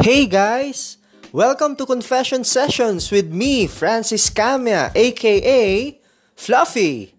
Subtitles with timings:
[0.00, 0.96] Hey guys!
[1.28, 6.00] Welcome to Confession Sessions with me, Francis Camia, aka
[6.34, 7.12] Fluffy.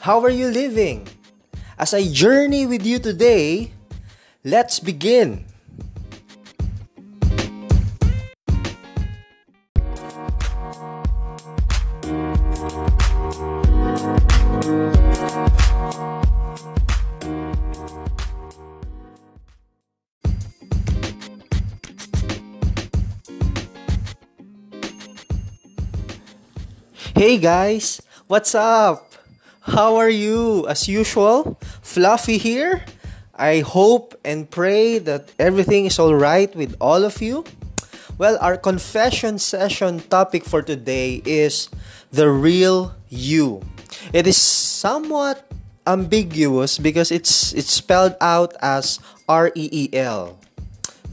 [0.00, 1.04] How are you living?
[1.76, 3.76] As I journey with you today,
[4.40, 5.44] let's begin.
[27.14, 29.14] Hey guys, what's up?
[29.62, 30.66] How are you?
[30.66, 32.82] As usual, Fluffy here.
[33.38, 37.44] I hope and pray that everything is all right with all of you.
[38.18, 41.70] Well, our confession session topic for today is
[42.10, 43.62] the real you.
[44.12, 45.46] It is somewhat
[45.86, 48.98] ambiguous because it's it's spelled out as
[49.30, 50.34] R E E L.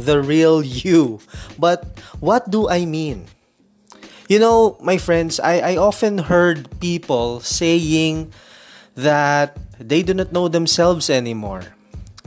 [0.02, 1.22] The real you.
[1.62, 1.86] But
[2.18, 3.30] what do I mean?
[4.32, 8.32] You know, my friends, I, I often heard people saying
[8.96, 11.76] that they do not know themselves anymore,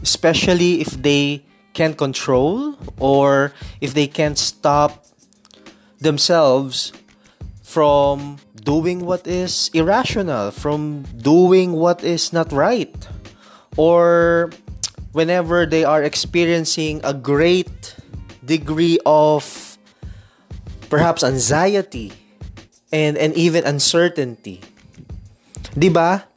[0.03, 5.07] especially if they can't control or if they can't stop
[5.99, 6.93] themselves
[7.63, 13.09] from doing what is irrational, from doing what is not right,
[13.79, 14.53] or
[15.13, 17.97] whenever they are experiencing a great
[18.45, 19.64] degree of
[20.95, 22.15] perhaps anxiety
[22.95, 24.63] and and even uncertainty.
[25.75, 26.31] 'Di ba?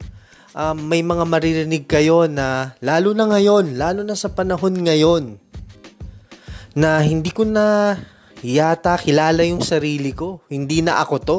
[0.58, 5.38] Um, may mga maririnig kayo na lalo na ngayon, lalo na sa panahon ngayon
[6.74, 7.94] na hindi ko na
[8.42, 10.42] yata kilala yung sarili ko.
[10.50, 11.38] Hindi na ako to.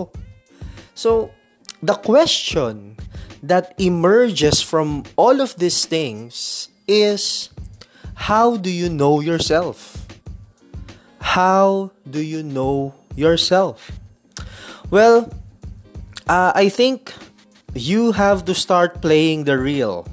[0.95, 1.36] So,
[1.83, 2.95] the question
[3.44, 7.52] that emerges from all of these things is
[8.31, 10.08] how do you know yourself?
[11.20, 13.92] How do you know yourself?
[14.89, 15.31] Well,
[16.27, 17.14] uh, I think
[17.73, 20.08] you have to start playing the reel.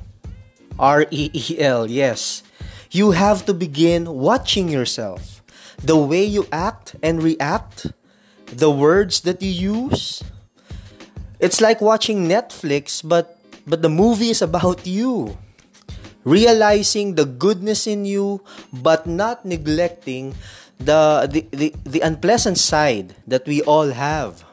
[0.78, 2.42] R E E L, yes.
[2.90, 5.42] You have to begin watching yourself.
[5.82, 7.92] The way you act and react,
[8.46, 10.22] the words that you use.
[11.40, 13.36] It's like watching Netflix, but
[13.66, 15.36] but the movie is about you.
[16.24, 18.42] Realizing the goodness in you,
[18.72, 20.34] but not neglecting
[20.78, 24.44] the, the, the, the unpleasant side that we all have.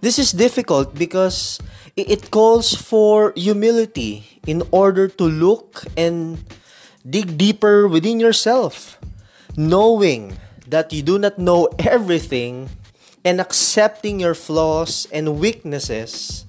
[0.00, 1.58] This is difficult because
[1.96, 6.44] it calls for humility in order to look and
[7.08, 8.98] dig deeper within yourself,
[9.56, 10.36] knowing
[10.68, 12.68] that you do not know everything
[13.24, 16.44] and accepting your flaws and weaknesses.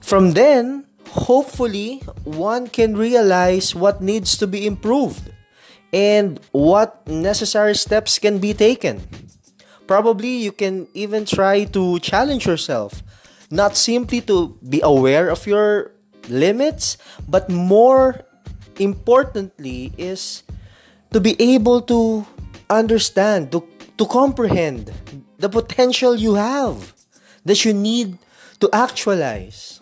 [0.00, 5.32] From then, hopefully, one can realize what needs to be improved
[5.96, 9.00] and what necessary steps can be taken.
[9.86, 13.02] Probably you can even try to challenge yourself,
[13.50, 15.92] not simply to be aware of your
[16.28, 18.20] limits, but more
[18.78, 20.42] importantly is
[21.12, 22.26] to be able to
[22.68, 23.64] understand, to,
[23.96, 24.92] to comprehend
[25.38, 26.92] the potential you have
[27.46, 28.18] that you need
[28.60, 29.80] to actualize.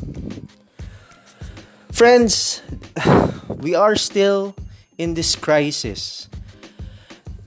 [1.90, 2.62] Friends,
[3.48, 4.54] we are still
[4.98, 6.28] in this crisis.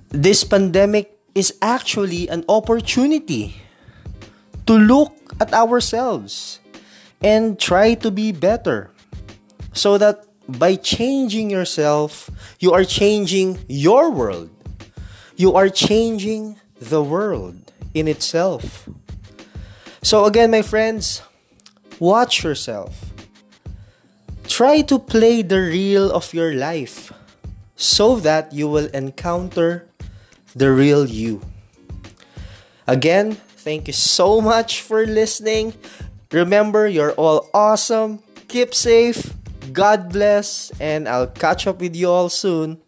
[0.10, 3.62] This pandemic is actually an opportunity
[4.66, 6.60] to look at ourselves
[7.22, 8.92] and try to be better
[9.74, 14.50] so that by changing yourself, you are changing your world.
[15.36, 18.90] You are changing the world in itself.
[20.02, 21.22] So, again, my friends,
[22.00, 23.12] watch yourself.
[24.48, 27.12] Try to play the reel of your life
[27.78, 29.88] so that you will encounter
[30.56, 31.40] the real you.
[32.88, 35.74] Again, thank you so much for listening.
[36.32, 38.20] Remember, you're all awesome.
[38.48, 39.34] Keep safe.
[39.72, 40.72] God bless.
[40.80, 42.82] And I'll catch up with you all soon.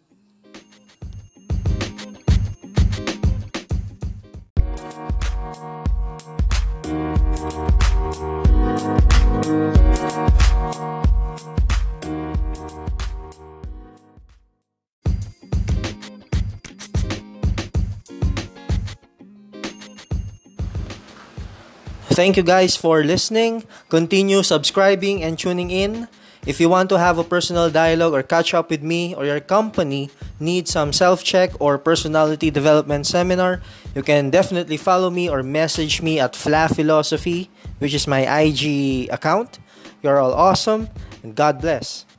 [22.10, 23.62] Thank you guys for listening.
[23.88, 26.08] Continue subscribing and tuning in.
[26.44, 29.38] If you want to have a personal dialogue or catch up with me or your
[29.38, 30.10] company
[30.40, 33.62] need some self-check or personality development seminar,
[33.94, 37.48] you can definitely follow me or message me at Fla Philosophy,
[37.78, 39.60] which is my IG account.
[40.02, 40.90] You're all awesome
[41.22, 42.09] and God bless.